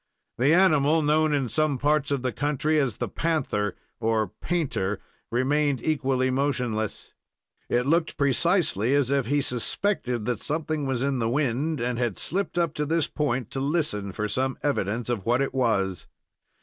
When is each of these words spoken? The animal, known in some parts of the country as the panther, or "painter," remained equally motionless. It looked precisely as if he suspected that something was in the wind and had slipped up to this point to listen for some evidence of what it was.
The 0.39 0.51
animal, 0.51 1.03
known 1.03 1.31
in 1.31 1.47
some 1.47 1.77
parts 1.77 2.09
of 2.09 2.23
the 2.23 2.31
country 2.31 2.79
as 2.79 2.97
the 2.97 3.07
panther, 3.07 3.75
or 3.99 4.29
"painter," 4.41 4.99
remained 5.29 5.79
equally 5.83 6.31
motionless. 6.31 7.13
It 7.69 7.83
looked 7.85 8.17
precisely 8.17 8.95
as 8.95 9.11
if 9.11 9.27
he 9.27 9.41
suspected 9.41 10.25
that 10.25 10.41
something 10.41 10.87
was 10.87 11.03
in 11.03 11.19
the 11.19 11.29
wind 11.29 11.79
and 11.79 11.99
had 11.99 12.17
slipped 12.17 12.57
up 12.57 12.73
to 12.77 12.85
this 12.87 13.05
point 13.05 13.51
to 13.51 13.59
listen 13.59 14.11
for 14.11 14.27
some 14.27 14.57
evidence 14.63 15.07
of 15.07 15.27
what 15.27 15.39
it 15.39 15.53
was. 15.53 16.07